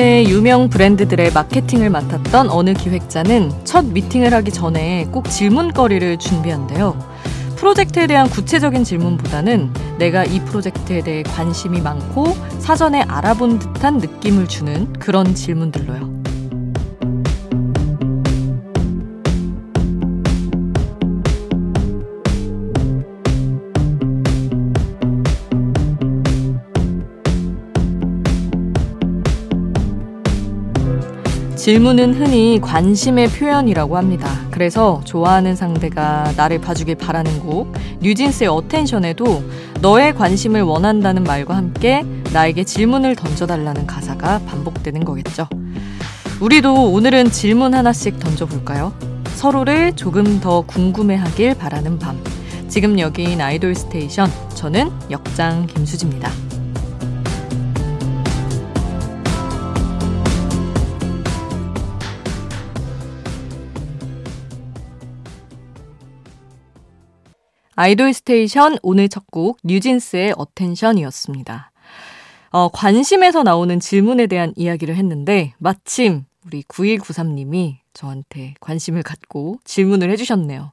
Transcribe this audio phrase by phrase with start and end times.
[0.00, 6.96] 국내 유명 브랜드들의 마케팅을 맡았던 어느 기획자는 첫 미팅을 하기 전에 꼭 질문거리를 준비한대요.
[7.56, 14.90] 프로젝트에 대한 구체적인 질문보다는 내가 이 프로젝트에 대해 관심이 많고 사전에 알아본 듯한 느낌을 주는
[14.94, 16.19] 그런 질문들로요.
[31.60, 34.26] 질문은 흔히 관심의 표현이라고 합니다.
[34.50, 39.44] 그래서 좋아하는 상대가 나를 봐주길 바라는 곡, 뉴진스의 Attention에도
[39.82, 42.02] 너의 관심을 원한다는 말과 함께
[42.32, 45.46] 나에게 질문을 던져달라는 가사가 반복되는 거겠죠.
[46.40, 48.94] 우리도 오늘은 질문 하나씩 던져볼까요?
[49.34, 52.18] 서로를 조금 더 궁금해하길 바라는 밤.
[52.68, 54.30] 지금 여기는 아이돌 스테이션.
[54.54, 56.30] 저는 역장 김수지입니다.
[67.80, 71.72] 아이돌 스테이션 오늘 첫 곡 뉴진스의 Attention이었습니다.
[72.50, 80.72] 어, 관심에서 나오는 질문에 대한 이야기를 했는데 마침 우리 9193님이 저한테 관심을 갖고 질문을 해주셨네요.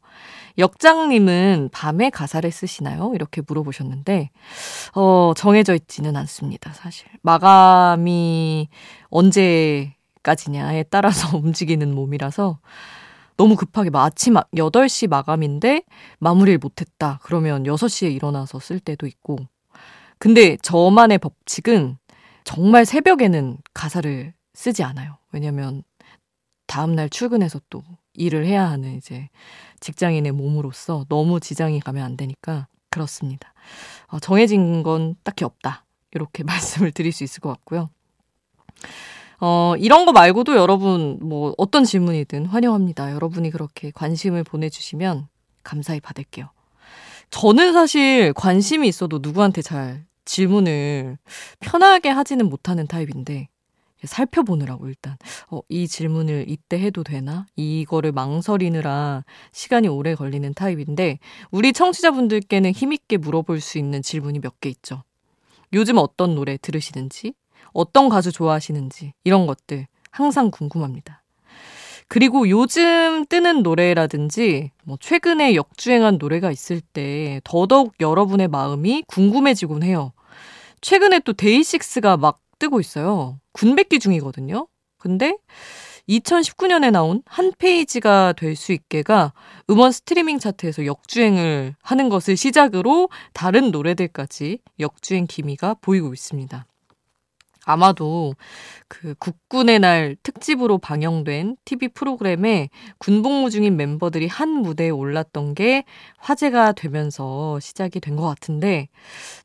[0.57, 3.13] 역장님은 밤에 가사를 쓰시나요?
[3.15, 4.29] 이렇게 물어보셨는데,
[4.95, 7.07] 어, 정해져 있지는 않습니다, 사실.
[7.21, 8.67] 마감이
[9.09, 12.59] 언제까지냐에 따라서 움직이는 몸이라서,
[13.37, 15.83] 너무 급하게 아침 8시 마감인데
[16.19, 17.19] 마무리를 못했다.
[17.23, 19.37] 그러면 6시에 일어나서 쓸 때도 있고.
[20.19, 21.97] 근데 저만의 법칙은
[22.43, 25.17] 정말 새벽에는 가사를 쓰지 않아요.
[25.31, 25.83] 왜냐면
[26.65, 29.29] 다음날 출근해서 또 일을 해야 하는 이제
[29.79, 33.53] 직장인의 몸으로서 너무 지장이 가면 안 되니까 그렇습니다.
[34.07, 35.85] 어, 정해진 건 딱히 없다.
[36.11, 37.89] 이렇게 말씀을 드릴 수 있을 것 같고요.
[39.39, 43.11] 어, 이런 거 말고도 여러분, 뭐, 어떤 질문이든 환영합니다.
[43.13, 45.27] 여러분이 그렇게 관심을 보내주시면
[45.63, 46.49] 감사히 받을게요.
[47.29, 51.17] 저는 사실 관심이 있어도 누구한테 잘 질문을
[51.59, 53.49] 편하게 하지는 못하는 타입인데,
[54.03, 55.17] 살펴보느라고 일단,
[55.49, 57.45] 어, 이 질문을 이때 해도 되나?
[57.55, 61.19] 이거를 망설이느라 시간이 오래 걸리는 타입인데,
[61.51, 65.03] 우리 청취자분들께는 힘있게 물어볼 수 있는 질문이 몇 개 있죠.
[65.73, 67.33] 요즘 어떤 노래 들으시는지,
[67.73, 71.23] 어떤 가수 좋아하시는지 이런 것들 항상 궁금합니다.
[72.07, 80.13] 그리고 요즘 뜨는 노래라든지 뭐 최근에 역주행한 노래가 있을 때 더더욱 여러분의 마음이 궁금해지곤 해요.
[80.81, 83.39] 최근에 또 데이식스가 막 뜨고 있어요.
[83.51, 84.67] 군백기 중이거든요.
[84.97, 85.35] 근데
[86.09, 89.33] 2019년에 나온 한 페이지가 될 수 있게가
[89.69, 96.65] 음원 스트리밍 차트에서 역주행을 하는 것을 시작으로 다른 노래들까지 역주행 기미가 보이고 있습니다.
[97.67, 98.33] 아마도
[98.87, 102.69] 그 국군의 날 특집으로 방영된 TV 프로그램에
[102.99, 105.83] 군복무 중인 멤버들이 한 무대에 올랐던 게
[106.19, 108.87] 화제가 되면서 시작이 된 것 같은데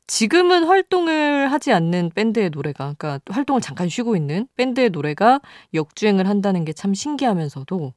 [0.07, 5.41] 지금은 활동을 하지 않는 밴드의 노래가 그러니까 활동을 잠깐 쉬고 있는 밴드의 노래가
[5.73, 7.93] 역주행을 한다는 게 참 신기하면서도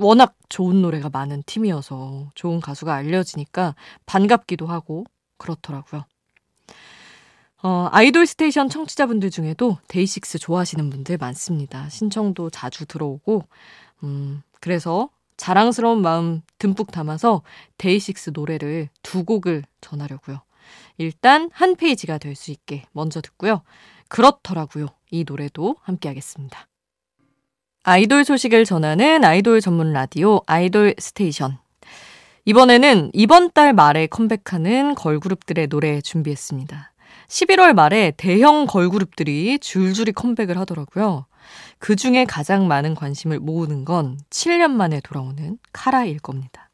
[0.00, 3.74] 워낙 좋은 노래가 많은 팀이어서 좋은 가수가 알려지니까
[4.06, 5.04] 반갑기도 하고
[5.38, 6.04] 그렇더라고요.
[7.62, 11.88] 어, 아이돌 스테이션 청취자분들 중에도 데이식스 좋아하시는 분들 많습니다.
[11.88, 13.44] 신청도 자주 들어오고,
[14.04, 17.42] 음, 그래서 자랑스러운 마음 듬뿍 담아서
[17.78, 20.40] 데이식스 노래를 두 곡을 전하려고요.
[20.98, 23.62] 일단 한 페이지가 될 수 있게 먼저 듣고요.
[24.08, 24.86] 그렇더라고요.
[25.10, 26.66] 이 노래도 함께 하겠습니다.
[27.84, 31.58] 아이돌 소식을 전하는 아이돌 전문 라디오 아이돌 스테이션.
[32.44, 36.92] 이번에는 이번 달 말에 컴백하는 걸그룹들의 노래 준비했습니다.
[37.26, 41.26] 11월 말에 대형 걸그룹들이 줄줄이 컴백을 하더라고요.
[41.78, 46.68] 그 중에 가장 많은 관심을 모으는 건 7년 만에 돌아오는 카라일 겁니다.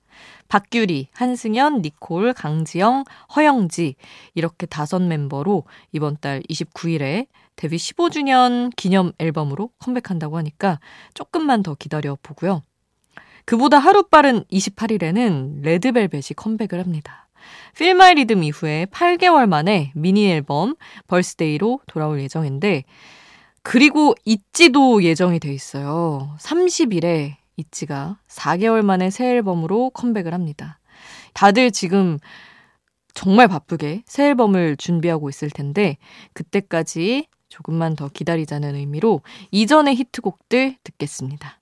[0.48, 3.04] 박규리, 한승연, 니콜, 강지영,
[3.34, 3.96] 허영지
[4.34, 7.26] 이렇게 다섯 멤버로 이번 달 29일에
[7.56, 10.80] 데뷔 15주년 기념 앨범으로 컴백한다고 하니까
[11.14, 12.62] 조금만 더 기다려 보고요.
[13.44, 17.23] 그보다 하루 빠른 28일에는 레드벨벳이 컴백을 합니다.
[17.76, 20.74] Feel My Rhythm 이후에 8개월 만에 미니 앨범
[21.08, 22.84] Birthday로 돌아올 예정인데
[23.62, 26.36] 그리고 ITZY도 예정이 돼 있어요.
[26.38, 30.78] 30일에 ITZY가 4개월 만에 새 앨범으로 컴백을 합니다.
[31.32, 32.18] 다들 지금
[33.14, 35.96] 정말 바쁘게 새 앨범을 준비하고 있을 텐데
[36.32, 41.60] 그때까지 조금만 더 기다리자는 의미로 이전의 히트곡들 듣겠습니다.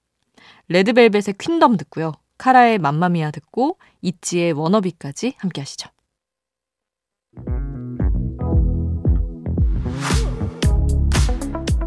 [0.69, 2.13] 레드벨벳의 Queendom 듣고요.
[2.39, 5.91] 카라의 Mamma Mia 듣고 ITZY의 Wannabe까지 함께 하시죠.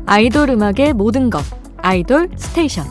[0.08, 1.44] 아이돌 음악의 모든 것
[1.78, 2.86] 아이돌 스테이션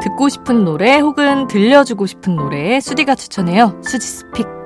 [0.00, 3.80] 듣고 싶은 노래 혹은 들려주고 싶은 노래 수디가 추천해요.
[3.82, 4.59] 수지 스픽.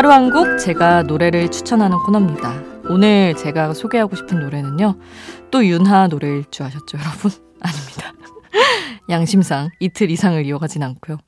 [0.00, 2.62] 하루 한 곡 제가 노래를 추천하는 코너입니다.
[2.88, 4.94] 오늘 제가 소개하고 싶은 노래는요.
[5.50, 7.30] 또 윤하 노래일 줄 아셨죠, 여러분?
[7.60, 8.14] 아닙니다.
[9.10, 11.18] 양심상 이틀 이상을 이어가진 않고요.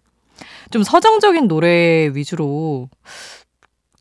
[0.70, 2.88] 좀 서정적인 노래 위주로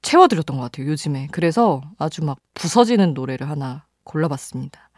[0.04, 1.28] 채워드렸던 것 같아요, 요즘에.
[1.34, 4.90] 그래서 아주 막 부서지는 노래를 하나 골라봤습니다.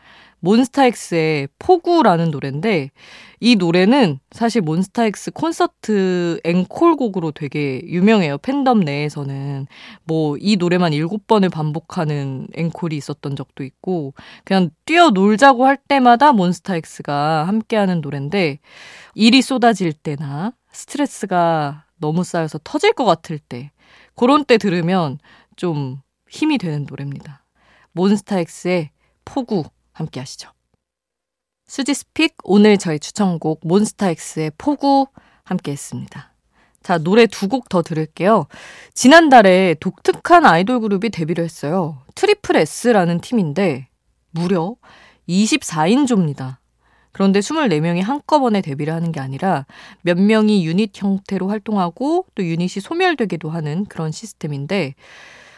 [0.44, 2.92] 몬스타엑스의 포구라는 노래인데
[3.40, 8.38] 이 노래는 사실 몬스타엑스 콘서트 앵콜곡으로 되게 유명해요.
[8.40, 9.68] 팬덤 내에서는
[10.04, 14.14] 뭐 이 노래만 일곱 번을 반복하는 앵콜이 있었던 적도 있고
[14.44, 18.60] 그냥 뛰어 놀자고 할 때마다 몬스타엑스가 함께하는 노래인데
[19.16, 23.72] 일이 쏟아질 때나 스트레스가 너무 쌓여서 터질 것 같을 때
[24.16, 25.20] 그런 때 들으면
[25.56, 27.46] 좀 힘이 되는 노래입니다.
[27.94, 28.90] 몬스타엑스의
[29.24, 30.50] 폭우 함께 하시죠.
[31.66, 35.08] 수지's pick 오늘 저희 추천곡 몬스타엑스의 폭우
[35.44, 36.34] 함께 했습니다.
[36.84, 38.48] 자, 노래 두 곡 더 들을게요.
[38.94, 42.02] 지난달에 독특한 아이돌 그룹이 데뷔를 했어요.
[42.16, 43.88] 트리플 S라는 팀인데
[44.32, 44.76] 무려
[45.30, 46.58] 24인조입니다.
[47.14, 49.66] 그런데 24명이 한꺼번에 데뷔를 하는 게 아니라
[50.02, 54.96] 몇 명이 유닛 형태로 활동하고 또 유닛이 소멸되기도 하는 그런 시스템인데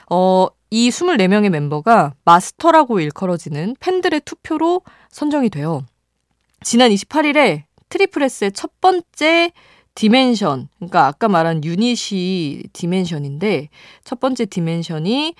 [0.09, 5.85] 어, 이 24명의 멤버가 마스터라고 일컬어지는 팬들의 투표로 선정이 돼요.
[6.63, 9.51] 지난 28일에 트리플 S의 첫 번째
[9.94, 13.69] dimension, 그러니까 아까 말한 유닛이 dimension인데
[14.03, 15.35] 첫 번째 dimension이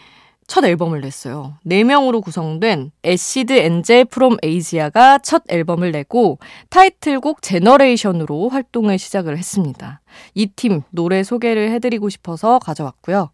[0.48, 1.58] 첫 앨범을 냈어요.
[1.66, 6.38] 4명으로 구성된 Acid Angel from Asia가 첫 앨범을 내고
[6.70, 10.02] 타이틀곡 Generation으로 활동을 시작을 했습니다.
[10.36, 13.32] 이 팀 노래 소개를 해드리고 싶어서 가져왔고요.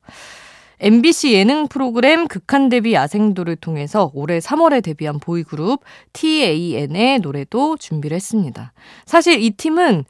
[0.83, 8.73] MBC 예능 프로그램 극한 데뷔 야생돌을 통해서 올해 3월에 데뷔한 보이그룹 TAN의 노래도 준비를 했습니다.
[9.05, 10.05] 사실 이 팀은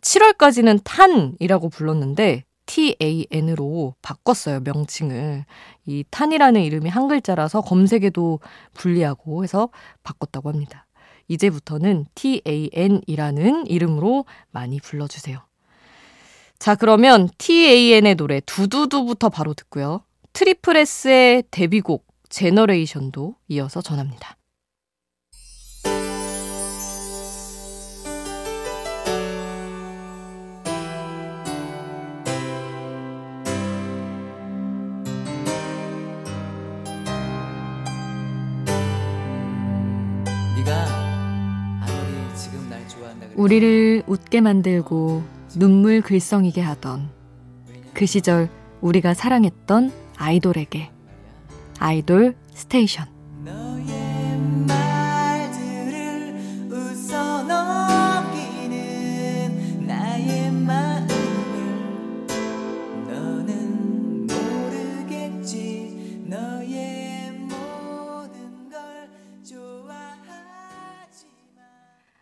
[0.00, 5.44] 7월까지는 탄이라고 불렀는데 TAN으로 바꿨어요, 명칭을.
[5.84, 8.40] 이 탄이라는 이름이 한 글자라서 검색에도
[8.72, 9.68] 불리하고 해서
[10.04, 10.86] 바꿨다고 합니다.
[11.28, 15.38] 이제부터는 TAN이라는 이름으로 많이 불러주세요.
[16.58, 20.00] 자, 그러면 TAN의 노래 두두두부터 바로 듣고요.
[20.34, 24.36] 트리플 S의 데뷔곡 Generation도 이어서 전합니다.
[43.36, 45.22] 우리를 웃게 만들고
[45.56, 47.08] 눈물 글썽이게 하던
[47.92, 48.48] 그 시절
[48.80, 50.90] 우리가 사랑했던 아이돌에게.
[51.78, 53.13] 아이돌 스테이션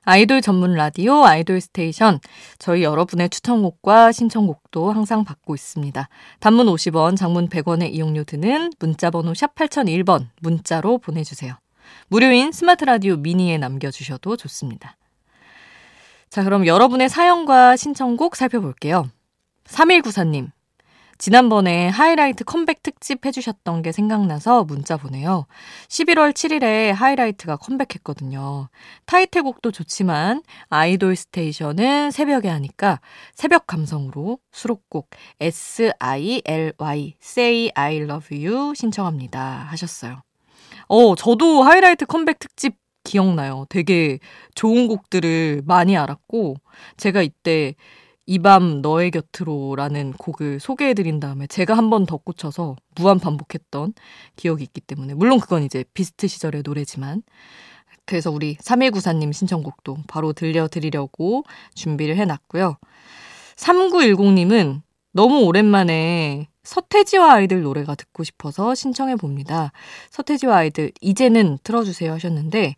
[0.04, 2.18] 아이돌 전문 라디오 아이돌 스테이션.
[2.58, 6.08] 저희 여러분의 추천곡과 신청곡도 항상 받고 있습니다.
[6.40, 11.54] 단문 50원, 장문 100원의 이용료 드는 문자 번호 샵 8001번 문자로 보내주세요.
[12.08, 14.96] 무료인 스마트 라디오 미니에 남겨주셔도 좋습니다.
[16.28, 19.08] 자, 그럼 여러분의 사연과 신청곡 살펴볼게요.
[19.66, 20.50] 3194님.
[21.22, 25.46] 지난번에 하이라이트 컴백 특집 해주셨던 게 생각나서 문자 보내요.
[25.86, 28.68] 11월 7일에 하이라이트가 컴백했거든요.
[29.06, 32.98] 타이틀곡도 좋지만 아이돌 스테이션은 새벽에 하니까
[33.34, 40.22] 새벽 감성으로 수록곡 S-I-L-Y Say I Love You 신청합니다 하셨어요.
[40.88, 42.74] 어, 저도 하이라이트 컴백 특집
[43.04, 43.66] 기억나요.
[43.68, 44.18] 되게
[44.56, 46.56] 좋은 곡들을 많이 알았고
[46.96, 47.76] 제가 이때
[48.26, 53.94] 이 밤 너의 곁으로라는 곡을 소개해드린 다음에 제가 한번더 꽂혀서 무한 반복했던
[54.36, 57.22] 기억이 있기 때문에 물론 그건 이제 비스트 시절의 노래지만
[58.04, 62.76] 그래서 우리 3194님 신청곡도 바로 들려드리려고 준비를 해놨고요.
[63.56, 69.72] 3910님은 너무 오랜만에 서태지와 아이들 노래가 듣고 싶어서 신청해 봅니다.
[70.10, 72.76] 서태지와 아이들 이제는 틀어주세요 하셨는데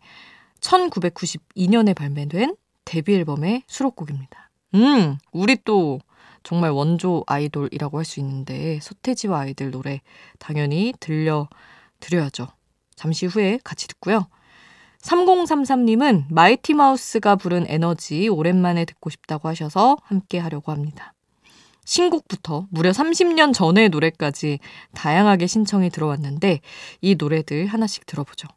[0.61, 4.44] 1992년에 발매된 데뷔 앨범의 수록곡입니다.
[4.75, 6.01] 음, 우리 또
[6.43, 10.01] 정말 원조 아이돌이라고 할 수 있는데 서태지와 아이들 노래
[10.39, 11.49] 당연히 들려
[12.01, 12.49] 드려야죠.
[12.95, 14.27] 잠시 후에 같이 듣고요.
[15.03, 21.13] 3033님은 마이티 마우스가 부른 에너지 오랜만에 듣고 싶다고 하셔서 함께 하려고 합니다.
[21.85, 24.59] 신곡부터 무려 30년 전의 노래까지
[24.95, 26.61] 다양하게 신청이 들어왔는데
[27.03, 28.49] 이 노래들 하나씩 들어보죠.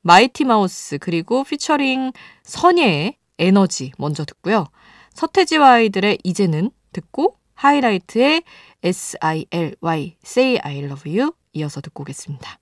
[0.00, 4.66] 마이티 마우스 그리고 피처링 선예의 에너지 먼저 듣고요.
[5.14, 8.42] 서태지와 아이들의 이제는 듣고 하이라이트의
[8.82, 12.58] S-I-L-Y Say I Love You 이어서 듣고 오겠습니다.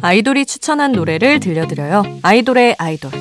[0.00, 2.02] 아이돌이 추천한 노래를 들려드려요.
[2.22, 3.12] 아이돌의 아이돌.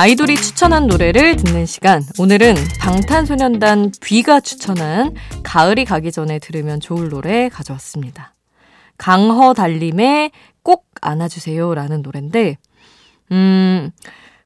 [0.00, 2.02] 아이돌이 추천한 노래를 듣는 시간.
[2.18, 8.34] 오늘은 방탄소년단 뷔가 추천한 가을이 가기 전에 들으면 좋을 노래 가져왔습니다.
[8.96, 10.30] 강허 달림의
[10.62, 12.56] 꼭 안아주세요 라는 노래인데,
[13.32, 13.90] 음,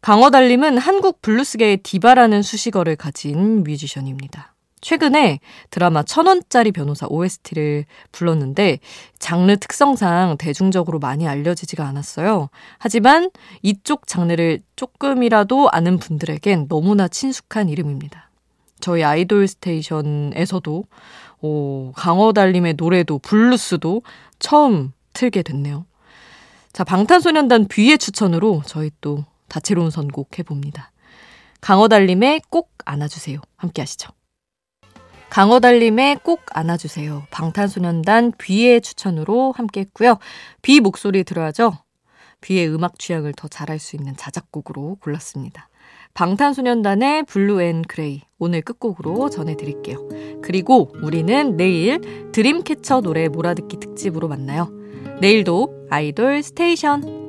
[0.00, 4.53] 강허 달림은 한국 블루스계의 디바라는 수식어를 가진 뮤지션입니다.
[4.84, 8.80] 최근에 드라마 천원짜리 변호사 OST를 불렀는데
[9.18, 12.50] 장르 특성상 대중적으로 많이 알려지지가 않았어요.
[12.76, 13.30] 하지만
[13.62, 18.28] 이쪽 장르를 조금이라도 아는 분들에겐 너무나 친숙한 이름입니다.
[18.78, 20.84] 저희 아이돌 스테이션에서도
[21.40, 24.02] 오, 강어달님의 노래도 블루스도
[24.38, 25.86] 처음 틀게 됐네요.
[26.74, 30.90] 자, 방탄소년단 뷔의 추천으로 저희 또 다채로운 선곡 해봅니다.
[31.62, 33.40] 강어달님의 꼭 안아주세요.
[33.56, 34.10] 함께 하시죠.
[35.34, 37.24] 강어달님의 꼭 안아주세요.
[37.32, 40.18] 방탄소년단 뷔의 추천으로 함께 했고요.
[40.62, 41.72] 뷔 목소리 들어야죠?
[42.40, 45.68] 뷔의 음악 취향을 더 잘 알 수 있는 자작곡으로 골랐습니다.
[46.14, 50.08] 방탄소년단의 Blue and Grey 오늘 끝곡으로 전해드릴게요.
[50.40, 54.70] 그리고 우리는 내일 드림캐쳐 노래 몰아듣기 특집으로 만나요.
[55.20, 57.23] 내일도 아이돌 스테이션